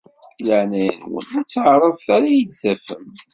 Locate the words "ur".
1.37-1.43